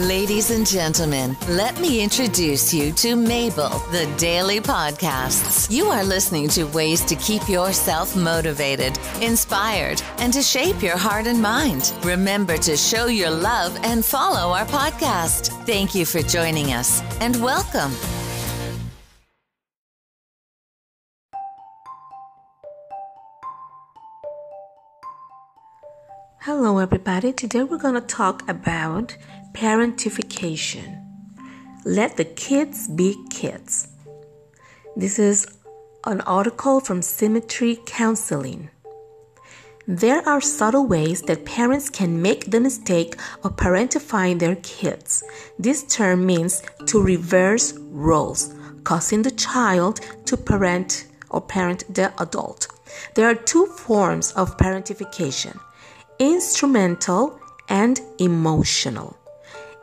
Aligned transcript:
Ladies 0.00 0.50
and 0.50 0.66
gentlemen, 0.66 1.34
let 1.48 1.80
me 1.80 2.02
introduce 2.02 2.74
you 2.74 2.92
to 2.92 3.16
Mabel, 3.16 3.70
the 3.92 4.04
Daily 4.18 4.60
Podcasts. 4.60 5.70
You 5.70 5.86
are 5.86 6.04
listening 6.04 6.48
to 6.48 6.64
ways 6.64 7.00
to 7.06 7.16
keep 7.16 7.48
yourself 7.48 8.14
motivated, 8.14 8.98
inspired, 9.22 10.02
and 10.18 10.34
to 10.34 10.42
shape 10.42 10.82
your 10.82 10.98
heart 10.98 11.26
and 11.26 11.40
mind. 11.40 11.94
Remember 12.02 12.58
to 12.58 12.76
show 12.76 13.06
your 13.06 13.30
love 13.30 13.74
and 13.84 14.04
follow 14.04 14.52
our 14.52 14.66
podcast. 14.66 15.48
Thank 15.64 15.94
you 15.94 16.04
for 16.04 16.20
joining 16.20 16.74
us 16.74 17.00
and 17.22 17.42
welcome. 17.42 17.92
Hello, 26.40 26.78
everybody. 26.78 27.32
Today 27.32 27.64
we're 27.64 27.76
going 27.76 27.94
to 27.94 28.00
talk 28.00 28.48
about 28.48 29.16
parentification. 29.56 31.02
Let 31.86 32.18
the 32.18 32.26
kids 32.26 32.88
be 32.88 33.16
kids. 33.30 33.88
This 34.96 35.18
is 35.18 35.46
an 36.04 36.20
article 36.22 36.78
from 36.80 37.00
Symmetry 37.00 37.78
Counseling. 37.86 38.68
There 39.88 40.20
are 40.28 40.42
subtle 40.42 40.86
ways 40.86 41.22
that 41.22 41.46
parents 41.46 41.88
can 41.88 42.20
make 42.20 42.50
the 42.50 42.60
mistake 42.60 43.16
of 43.44 43.56
parentifying 43.56 44.40
their 44.40 44.56
kids. 44.56 45.24
This 45.58 45.84
term 45.84 46.26
means 46.26 46.62
to 46.86 47.02
reverse 47.02 47.72
roles, 47.78 48.54
causing 48.84 49.22
the 49.22 49.30
child 49.30 50.00
to 50.26 50.36
parent 50.36 51.06
or 51.30 51.40
parent 51.40 51.84
the 51.94 52.12
adult. 52.20 52.68
There 53.14 53.30
are 53.30 53.34
two 53.34 53.64
forms 53.66 54.32
of 54.32 54.58
parentification 54.58 55.58
instrumental 56.18 57.40
and 57.68 58.00
emotional. 58.18 59.16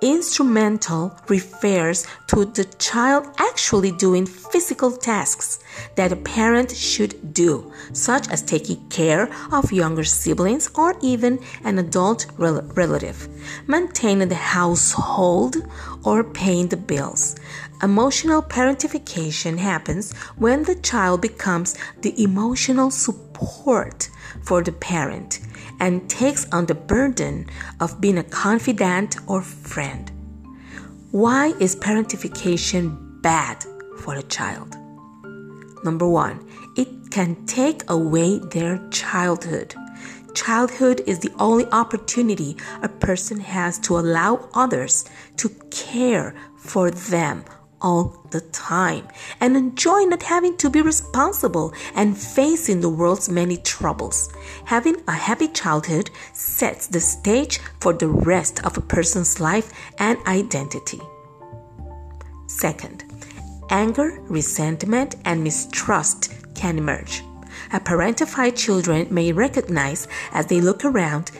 Instrumental 0.00 1.18
refers 1.26 2.06
to 2.28 2.44
the 2.44 2.64
child 2.78 3.26
actually 3.38 3.90
doing 3.90 4.26
physical 4.26 4.92
tasks 4.92 5.58
that 5.96 6.12
a 6.12 6.16
parent 6.16 6.70
should 6.70 7.34
do, 7.34 7.72
such 7.92 8.28
as 8.28 8.40
taking 8.40 8.88
care 8.90 9.28
of 9.50 9.72
younger 9.72 10.04
siblings 10.04 10.70
or 10.76 10.94
even 11.02 11.40
an 11.64 11.80
adult 11.80 12.26
rel- 12.36 12.62
relative, 12.74 13.28
maintaining 13.66 14.28
the 14.28 14.36
household, 14.36 15.56
or 16.04 16.22
paying 16.22 16.68
the 16.68 16.76
bills. 16.76 17.34
Emotional 17.82 18.40
parentification 18.40 19.58
happens 19.58 20.12
when 20.36 20.62
the 20.62 20.76
child 20.76 21.20
becomes 21.22 21.76
the 22.02 22.22
emotional 22.22 22.92
support 22.92 24.08
for 24.42 24.62
the 24.62 24.72
parent 24.72 25.40
and 25.80 26.08
takes 26.08 26.46
on 26.50 26.66
the 26.66 26.74
burden 26.74 27.46
of 27.80 28.00
being 28.00 28.18
a 28.18 28.22
confidant 28.24 29.16
or 29.26 29.42
friend. 29.42 30.10
Why 31.10 31.54
is 31.58 31.76
parentification 31.76 33.22
bad 33.22 33.64
for 33.98 34.14
a 34.14 34.22
child? 34.22 34.76
Number 35.84 36.08
one, 36.08 36.46
it 36.76 37.10
can 37.10 37.46
take 37.46 37.88
away 37.88 38.38
their 38.38 38.78
childhood. 38.90 39.74
Childhood 40.34 41.02
is 41.06 41.20
the 41.20 41.32
only 41.38 41.66
opportunity 41.72 42.56
a 42.82 42.88
person 42.88 43.40
has 43.40 43.78
to 43.80 43.98
allow 43.98 44.48
others 44.54 45.04
to 45.38 45.48
care 45.70 46.34
for 46.56 46.90
them 46.90 47.44
all 47.80 48.14
the 48.30 48.40
time 48.40 49.06
and 49.40 49.56
enjoy 49.56 50.04
not 50.04 50.22
having 50.22 50.56
to 50.56 50.70
be 50.70 50.82
responsible 50.82 51.72
and 51.94 52.16
facing 52.16 52.80
the 52.80 52.88
world's 52.88 53.28
many 53.28 53.56
troubles. 53.58 54.32
Having 54.64 54.96
a 55.06 55.12
happy 55.12 55.48
childhood 55.48 56.10
sets 56.32 56.86
the 56.86 57.00
stage 57.00 57.60
for 57.80 57.92
the 57.92 58.08
rest 58.08 58.64
of 58.64 58.76
a 58.76 58.82
person's 58.82 59.40
life 59.40 59.72
and 59.98 60.18
identity. 60.26 61.00
Second, 62.46 63.04
anger, 63.70 64.20
resentment, 64.22 65.16
and 65.24 65.44
mistrust 65.44 66.32
can 66.54 66.78
emerge. 66.78 67.22
A 67.72 67.80
parentified 67.80 68.56
children 68.56 69.06
may 69.10 69.32
recognize 69.32 70.08
as 70.32 70.46
they 70.46 70.60
look 70.60 70.84
around 70.84 71.30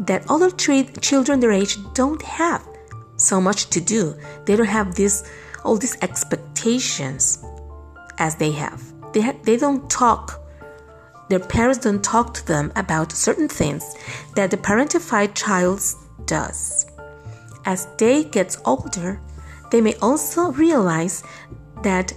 that 0.00 0.24
other 0.30 0.50
children 0.50 1.40
their 1.40 1.52
age 1.52 1.76
don't 1.94 2.22
have 2.22 2.66
so 3.16 3.40
much 3.40 3.68
to 3.70 3.80
do. 3.80 4.16
They 4.46 4.56
don't 4.56 4.66
have 4.66 4.94
this 4.94 5.30
all 5.64 5.76
these 5.76 5.96
expectations 6.02 7.44
as 8.18 8.36
they 8.36 8.52
have. 8.52 8.82
They, 9.12 9.20
ha- 9.20 9.36
they 9.42 9.56
don't 9.56 9.88
talk, 9.90 10.40
their 11.28 11.40
parents 11.40 11.78
don't 11.78 12.02
talk 12.02 12.34
to 12.34 12.46
them 12.46 12.72
about 12.76 13.12
certain 13.12 13.48
things 13.48 13.94
that 14.34 14.50
the 14.50 14.56
parentified 14.56 15.34
child 15.34 15.80
does. 16.26 16.86
As 17.64 17.86
they 17.98 18.24
get 18.24 18.56
older, 18.64 19.20
they 19.70 19.80
may 19.80 19.94
also 19.96 20.52
realize 20.52 21.22
that 21.82 22.12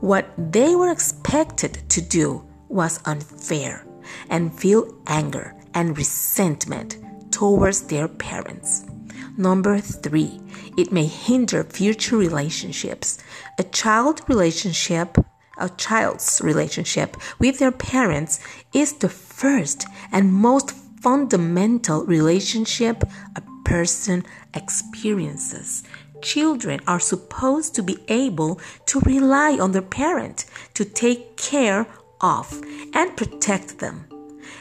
what 0.00 0.26
they 0.36 0.74
were 0.74 0.90
expected 0.90 1.78
to 1.90 2.00
do 2.00 2.46
was 2.68 3.00
unfair 3.04 3.86
and 4.28 4.58
feel 4.58 4.94
anger 5.06 5.54
and 5.74 5.96
resentment 5.96 6.98
towards 7.30 7.82
their 7.82 8.08
parents. 8.08 8.86
Number 9.36 9.78
three, 9.78 10.40
it 10.76 10.92
may 10.92 11.06
hinder 11.06 11.64
future 11.64 12.16
relationships. 12.16 13.18
A 13.58 13.64
child 13.64 14.22
relationship, 14.28 15.16
a 15.58 15.68
child's 15.70 16.40
relationship 16.42 17.16
with 17.38 17.58
their 17.58 17.72
parents 17.72 18.40
is 18.72 18.94
the 18.94 19.08
first 19.08 19.86
and 20.12 20.32
most 20.32 20.72
fundamental 21.00 22.04
relationship 22.04 23.04
a 23.36 23.42
person 23.64 24.24
experiences. 24.54 25.84
Children 26.22 26.80
are 26.86 27.00
supposed 27.00 27.74
to 27.76 27.82
be 27.82 27.96
able 28.08 28.60
to 28.86 29.00
rely 29.00 29.58
on 29.58 29.72
their 29.72 29.82
parent 29.82 30.44
to 30.74 30.84
take 30.84 31.36
care 31.36 31.86
of 32.20 32.62
and 32.92 33.16
protect 33.16 33.78
them. 33.78 34.09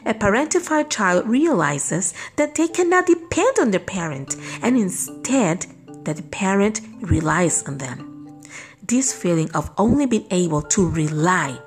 A 0.06 0.14
parentified 0.14 0.90
child 0.90 1.28
realizes 1.28 2.14
that 2.36 2.56
they 2.56 2.68
cannot 2.68 3.08
depend 3.08 3.60
on 3.60 3.72
their 3.72 3.80
parent 3.80 4.36
and 4.62 4.78
instead 4.78 5.66
that 6.04 6.18
the 6.18 6.24
parent 6.24 6.82
relies 7.02 7.64
on 7.64 7.78
them. 7.78 8.42
This 8.84 9.14
feeling 9.14 9.52
of 9.52 9.72
only 9.78 10.06
being 10.06 10.28
able 10.32 10.62
to 10.64 10.90
rely 10.90 11.60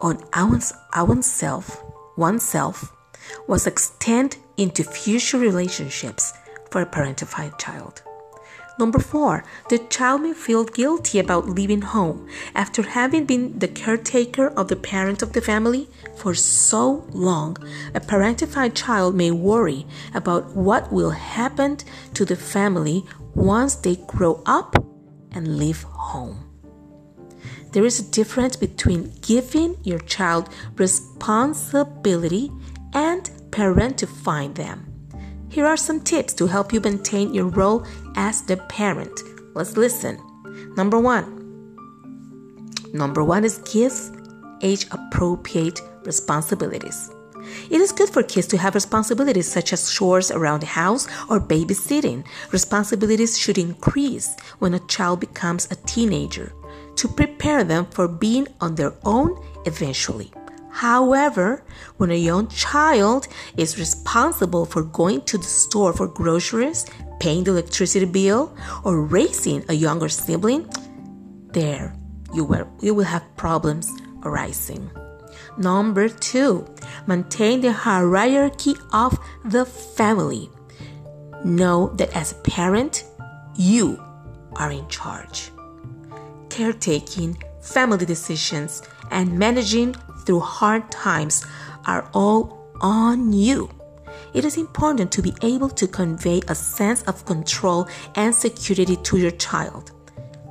on 0.00 0.22
oneself, 0.34 1.82
oneself, 2.16 2.92
was 3.46 3.66
extended 3.66 4.38
into 4.56 4.84
future 4.84 5.38
relationships 5.38 6.32
for 6.70 6.82
a 6.82 6.86
parentified 6.86 7.58
child. 7.58 8.02
Number 8.76 8.98
four, 8.98 9.44
the 9.68 9.78
child 9.78 10.22
may 10.22 10.32
feel 10.32 10.64
guilty 10.64 11.20
about 11.20 11.48
leaving 11.48 11.82
home 11.82 12.28
after 12.56 12.82
having 12.82 13.24
been 13.24 13.58
the 13.58 13.68
caretaker 13.68 14.48
of 14.48 14.66
the 14.66 14.76
parent 14.76 15.22
of 15.22 15.32
the 15.32 15.40
family 15.40 15.88
for 16.16 16.34
so 16.34 17.06
long. 17.12 17.56
A 17.94 18.00
parentified 18.00 18.74
child 18.74 19.14
may 19.14 19.30
worry 19.30 19.86
about 20.12 20.56
what 20.56 20.92
will 20.92 21.10
happen 21.10 21.78
to 22.14 22.24
the 22.24 22.36
family 22.36 23.04
once 23.34 23.76
they 23.76 23.96
grow 24.08 24.42
up 24.44 24.74
and 25.30 25.56
leave 25.56 25.84
home. 25.84 26.50
There 27.72 27.84
is 27.84 28.00
a 28.00 28.10
difference 28.10 28.56
between 28.56 29.12
giving 29.20 29.76
your 29.82 29.98
child 30.00 30.48
responsibility 30.76 32.50
and 32.92 33.30
parentifying 33.50 34.54
them. 34.54 34.90
Here 35.48 35.66
are 35.66 35.76
some 35.76 36.00
tips 36.00 36.34
to 36.34 36.48
help 36.48 36.72
you 36.72 36.80
maintain 36.80 37.32
your 37.32 37.46
role 37.46 37.86
as 38.16 38.42
the 38.42 38.56
parent. 38.68 39.20
Let's 39.54 39.76
listen. 39.76 40.18
Number 40.76 40.98
one. 40.98 41.40
Number 42.92 43.24
one 43.24 43.44
is 43.44 43.58
give 43.58 43.94
age 44.62 44.86
appropriate 44.90 45.80
responsibilities. 46.04 47.10
It 47.70 47.80
is 47.80 47.92
good 47.92 48.08
for 48.08 48.22
kids 48.22 48.46
to 48.48 48.58
have 48.58 48.74
responsibilities 48.74 49.50
such 49.50 49.72
as 49.72 49.90
chores 49.90 50.30
around 50.30 50.60
the 50.60 50.66
house 50.66 51.06
or 51.28 51.40
babysitting. 51.40 52.24
Responsibilities 52.52 53.38
should 53.38 53.58
increase 53.58 54.36
when 54.58 54.74
a 54.74 54.86
child 54.86 55.20
becomes 55.20 55.70
a 55.70 55.76
teenager 55.86 56.52
to 56.96 57.08
prepare 57.08 57.64
them 57.64 57.86
for 57.86 58.08
being 58.08 58.46
on 58.60 58.74
their 58.74 58.94
own 59.04 59.36
eventually. 59.66 60.32
However, 60.70 61.62
when 61.98 62.10
a 62.10 62.16
young 62.16 62.48
child 62.48 63.28
is 63.56 63.78
responsible 63.78 64.66
for 64.66 64.82
going 64.82 65.22
to 65.22 65.38
the 65.38 65.44
store 65.44 65.92
for 65.92 66.08
groceries, 66.08 66.84
paying 67.24 67.42
the 67.42 67.52
electricity 67.52 68.04
bill, 68.04 68.54
or 68.84 69.00
raising 69.00 69.64
a 69.70 69.72
younger 69.72 70.10
sibling, 70.10 70.68
there 71.54 71.96
you 72.34 72.44
will, 72.44 72.68
you 72.82 72.92
will 72.92 73.04
have 73.04 73.24
problems 73.36 73.90
arising. 74.24 74.90
Number 75.56 76.10
two, 76.10 76.66
maintain 77.06 77.62
the 77.62 77.72
hierarchy 77.72 78.74
of 78.92 79.18
the 79.42 79.64
family. 79.64 80.50
Know 81.46 81.94
that 81.96 82.14
as 82.14 82.32
a 82.32 82.42
parent, 82.42 83.04
you 83.56 83.98
are 84.56 84.70
in 84.70 84.86
charge. 84.88 85.50
Caretaking, 86.50 87.42
family 87.62 88.04
decisions, 88.04 88.82
and 89.10 89.38
managing 89.38 89.94
through 90.26 90.40
hard 90.40 90.90
times 90.90 91.46
are 91.86 92.06
all 92.12 92.68
on 92.82 93.32
you. 93.32 93.70
It 94.32 94.44
is 94.44 94.56
important 94.56 95.12
to 95.12 95.22
be 95.22 95.34
able 95.42 95.68
to 95.70 95.86
convey 95.86 96.40
a 96.48 96.54
sense 96.54 97.02
of 97.02 97.24
control 97.24 97.88
and 98.14 98.34
security 98.34 98.96
to 98.96 99.18
your 99.18 99.32
child. 99.32 99.92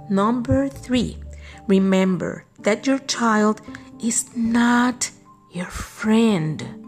Number 0.09 0.69
three, 0.69 1.17
remember 1.67 2.45
that 2.59 2.85
your 2.85 2.99
child 2.99 3.61
is 4.03 4.35
not 4.35 5.09
your 5.51 5.65
friend. 5.65 6.83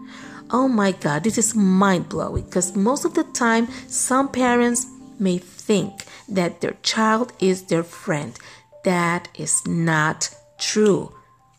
Oh 0.51 0.67
my 0.67 0.91
God, 0.91 1.23
this 1.23 1.37
is 1.37 1.55
mind 1.55 2.09
blowing 2.09 2.43
because 2.45 2.75
most 2.75 3.05
of 3.05 3.13
the 3.13 3.23
time, 3.23 3.67
some 3.87 4.29
parents 4.29 4.85
may 5.19 5.37
think 5.37 6.05
that 6.29 6.61
their 6.61 6.77
child 6.83 7.33
is 7.39 7.63
their 7.63 7.83
friend. 7.83 8.37
That 8.83 9.29
is 9.35 9.65
not 9.65 10.29
true. 10.59 11.11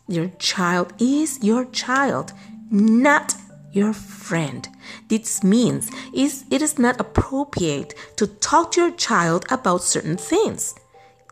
Your 0.07 0.29
child 0.39 0.93
is 0.99 1.43
your 1.43 1.65
child, 1.65 2.31
not 2.71 3.35
your 3.71 3.93
friend. 3.93 4.67
This 5.07 5.43
means 5.43 5.91
is 6.13 6.45
it 6.49 6.61
is 6.61 6.79
not 6.79 6.99
appropriate 6.99 7.93
to 8.17 8.27
talk 8.27 8.71
to 8.71 8.81
your 8.81 8.91
child 8.91 9.45
about 9.49 9.83
certain 9.83 10.17
things, 10.17 10.75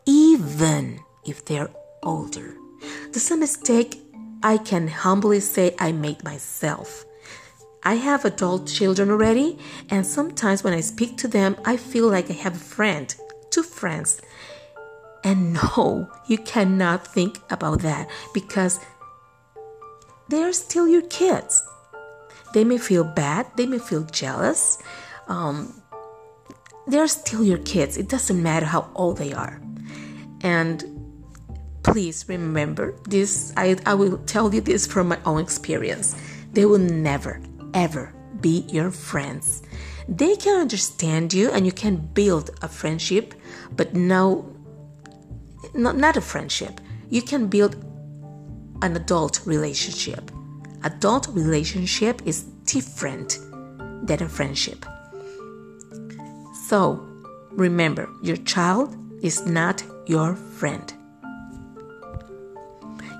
even 0.06 1.00
if 1.24 1.44
they're 1.44 1.70
older. 2.02 2.56
This 3.12 3.26
is 3.26 3.30
a 3.30 3.36
mistake 3.36 4.02
I 4.42 4.58
can 4.58 4.88
humbly 4.88 5.40
say 5.40 5.74
I 5.78 5.92
made 5.92 6.22
myself. 6.22 7.04
I 7.82 7.94
have 7.94 8.24
adult 8.24 8.66
children 8.66 9.10
already, 9.10 9.58
and 9.90 10.04
sometimes 10.04 10.64
when 10.64 10.72
I 10.72 10.80
speak 10.80 11.16
to 11.18 11.28
them, 11.28 11.56
I 11.64 11.76
feel 11.76 12.08
like 12.08 12.30
I 12.30 12.34
have 12.34 12.56
a 12.56 12.70
friend, 12.74 13.14
two 13.50 13.62
friends. 13.62 14.20
And 15.24 15.54
no, 15.76 16.10
you 16.26 16.38
cannot 16.38 17.06
think 17.06 17.38
about 17.50 17.80
that 17.80 18.08
because 18.34 18.80
they 20.28 20.42
are 20.42 20.52
still 20.52 20.88
your 20.88 21.02
kids. 21.02 21.62
They 22.56 22.64
may 22.64 22.78
feel 22.78 23.04
bad, 23.04 23.48
they 23.56 23.66
may 23.66 23.78
feel 23.78 24.04
jealous. 24.04 24.78
Um, 25.28 25.74
they're 26.86 27.06
still 27.06 27.44
your 27.44 27.58
kids. 27.58 27.98
It 27.98 28.08
doesn't 28.08 28.42
matter 28.42 28.64
how 28.64 28.88
old 28.94 29.18
they 29.18 29.34
are. 29.34 29.60
And 30.40 30.82
please 31.82 32.24
remember 32.30 32.94
this. 33.02 33.52
I, 33.58 33.76
I 33.84 33.92
will 33.92 34.16
tell 34.24 34.54
you 34.54 34.62
this 34.62 34.86
from 34.86 35.08
my 35.08 35.18
own 35.26 35.38
experience. 35.38 36.16
They 36.54 36.64
will 36.64 36.78
never, 36.78 37.42
ever 37.74 38.14
be 38.40 38.64
your 38.68 38.90
friends. 38.90 39.62
They 40.08 40.34
can 40.34 40.58
understand 40.58 41.34
you 41.34 41.50
and 41.50 41.66
you 41.66 41.72
can 41.72 41.96
build 41.96 42.52
a 42.62 42.68
friendship, 42.68 43.34
but 43.72 43.92
no, 43.92 44.50
not, 45.74 45.98
not 45.98 46.16
a 46.16 46.22
friendship. 46.22 46.80
You 47.10 47.20
can 47.20 47.48
build 47.48 47.74
an 48.80 48.96
adult 48.96 49.42
relationship. 49.44 50.30
Adult 50.84 51.28
relationship 51.28 52.22
is 52.24 52.42
different 52.64 53.38
than 54.02 54.22
a 54.22 54.28
friendship. 54.28 54.84
So, 56.68 57.06
remember, 57.50 58.08
your 58.22 58.36
child 58.36 58.96
is 59.22 59.46
not 59.46 59.82
your 60.06 60.34
friend. 60.34 60.92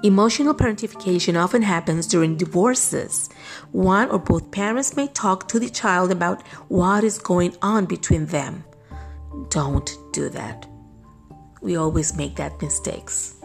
Emotional 0.03 0.55
parentification 0.55 1.43
often 1.43 1.63
happens 1.63 2.07
during 2.07 2.37
divorces. 2.37 3.29
One 3.73 4.11
or 4.11 4.19
both 4.19 4.51
parents 4.51 4.95
may 4.97 5.09
talk 5.09 5.49
to 5.49 5.59
the 5.59 5.71
child 5.71 6.13
about 6.13 6.47
what 6.69 7.03
is 7.03 7.19
going 7.19 7.57
on 7.63 7.87
between 7.87 8.27
them. 8.27 8.65
Don't 9.49 9.91
do 10.13 10.29
that. 10.29 10.67
We 11.63 11.77
always 11.77 12.17
make 12.17 12.37
that 12.37 12.61
mistakes. 12.61 13.37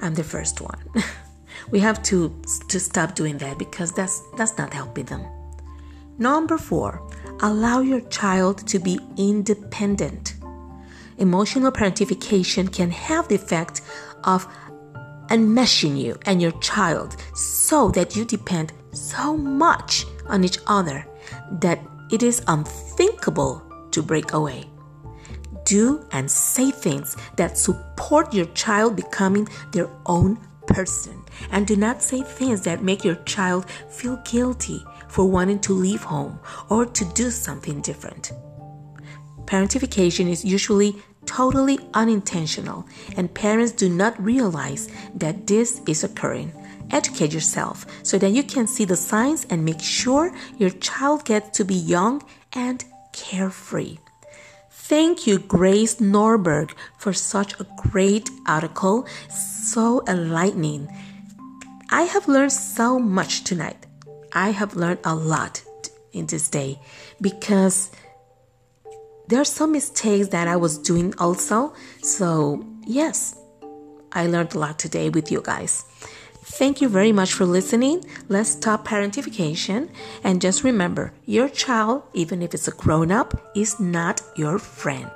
I'm 0.00 0.14
the 0.14 0.24
first 0.24 0.60
one. 0.60 0.80
we 1.70 1.80
have 1.80 2.02
to 2.04 2.34
to 2.68 2.80
stop 2.80 3.14
doing 3.14 3.38
that 3.38 3.58
because 3.58 3.92
that's 3.92 4.22
that's 4.36 4.56
not 4.58 4.72
helping 4.72 5.06
them. 5.06 5.24
Number 6.18 6.58
4, 6.58 7.00
allow 7.40 7.80
your 7.80 8.00
child 8.02 8.66
to 8.68 8.78
be 8.78 8.98
independent. 9.16 10.34
Emotional 11.18 11.72
parentification 11.72 12.72
can 12.72 12.90
have 12.90 13.28
the 13.28 13.34
effect 13.34 13.80
of 14.24 14.46
enmeshing 15.28 15.96
you 15.96 16.18
and 16.26 16.42
your 16.42 16.52
child 16.60 17.16
so 17.34 17.90
that 17.90 18.14
you 18.14 18.24
depend 18.24 18.72
so 18.92 19.36
much 19.36 20.04
on 20.26 20.44
each 20.44 20.58
other 20.66 21.06
that 21.60 21.80
it 22.10 22.22
is 22.22 22.42
unthinkable 22.48 23.62
to 23.90 24.02
break 24.02 24.32
away. 24.32 24.68
Do 25.64 26.06
and 26.12 26.30
say 26.30 26.70
things 26.70 27.16
that 27.36 27.56
support 27.56 28.34
your 28.34 28.46
child 28.46 28.96
becoming 28.96 29.48
their 29.72 29.88
own 30.06 30.38
person. 30.66 31.21
And 31.50 31.66
do 31.66 31.76
not 31.76 32.02
say 32.02 32.22
things 32.22 32.62
that 32.62 32.82
make 32.82 33.04
your 33.04 33.16
child 33.24 33.70
feel 33.88 34.16
guilty 34.24 34.84
for 35.08 35.28
wanting 35.28 35.60
to 35.60 35.72
leave 35.72 36.02
home 36.02 36.38
or 36.68 36.86
to 36.86 37.04
do 37.14 37.30
something 37.30 37.80
different. 37.80 38.32
Parentification 39.44 40.28
is 40.28 40.44
usually 40.44 40.96
totally 41.26 41.78
unintentional, 41.94 42.86
and 43.16 43.32
parents 43.34 43.72
do 43.72 43.88
not 43.88 44.20
realize 44.22 44.88
that 45.14 45.46
this 45.46 45.80
is 45.86 46.04
occurring. 46.04 46.52
Educate 46.90 47.32
yourself 47.32 47.86
so 48.02 48.18
that 48.18 48.30
you 48.30 48.42
can 48.42 48.66
see 48.66 48.84
the 48.84 48.96
signs 48.96 49.46
and 49.50 49.64
make 49.64 49.80
sure 49.80 50.34
your 50.58 50.70
child 50.70 51.24
gets 51.24 51.56
to 51.56 51.64
be 51.64 51.74
young 51.74 52.22
and 52.52 52.84
carefree. 53.12 53.98
Thank 54.70 55.26
you, 55.26 55.38
Grace 55.38 55.96
Norberg, 55.96 56.72
for 56.98 57.12
such 57.12 57.58
a 57.58 57.66
great 57.76 58.28
article, 58.46 59.06
so 59.30 60.02
enlightening. 60.06 60.88
I 61.92 62.04
have 62.04 62.26
learned 62.26 62.52
so 62.52 62.98
much 62.98 63.44
tonight. 63.44 63.84
I 64.32 64.48
have 64.48 64.76
learned 64.76 65.00
a 65.04 65.14
lot 65.14 65.62
in 66.14 66.24
this 66.24 66.48
day 66.48 66.80
because 67.20 67.90
there 69.28 69.38
are 69.38 69.44
some 69.44 69.72
mistakes 69.72 70.28
that 70.28 70.48
I 70.48 70.56
was 70.56 70.78
doing 70.78 71.12
also. 71.18 71.74
So, 72.02 72.64
yes, 72.86 73.36
I 74.10 74.26
learned 74.26 74.54
a 74.54 74.58
lot 74.58 74.78
today 74.78 75.10
with 75.10 75.30
you 75.30 75.42
guys. 75.42 75.84
Thank 76.44 76.80
you 76.80 76.88
very 76.88 77.12
much 77.12 77.34
for 77.34 77.44
listening. 77.44 78.02
Let's 78.30 78.52
stop 78.52 78.88
parentification 78.88 79.90
and 80.24 80.40
just 80.40 80.64
remember 80.64 81.12
your 81.26 81.50
child, 81.50 82.04
even 82.14 82.40
if 82.40 82.54
it's 82.54 82.68
a 82.68 82.72
grown 82.72 83.12
up, 83.12 83.52
is 83.54 83.78
not 83.78 84.22
your 84.34 84.58
friend, 84.58 85.10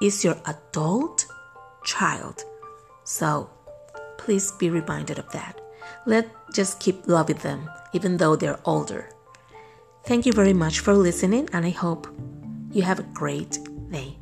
it's 0.00 0.24
your 0.24 0.38
adult 0.46 1.26
child. 1.84 2.42
So 3.04 3.50
please 4.16 4.50
be 4.52 4.70
reminded 4.70 5.18
of 5.18 5.30
that. 5.32 5.61
Let 6.06 6.28
just 6.52 6.80
keep 6.80 7.06
loving 7.06 7.38
them, 7.38 7.70
even 7.92 8.16
though 8.16 8.36
they're 8.36 8.60
older. 8.64 9.08
Thank 10.04 10.26
you 10.26 10.32
very 10.32 10.52
much 10.52 10.80
for 10.80 10.94
listening, 10.94 11.48
and 11.52 11.64
I 11.64 11.70
hope 11.70 12.06
you 12.70 12.82
have 12.82 12.98
a 12.98 13.04
great 13.14 13.58
day. 13.90 14.18